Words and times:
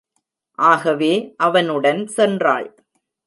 ஆகவே 0.59 1.11
அவனுடன் 1.37 2.01
சென்றாள். 2.17 2.67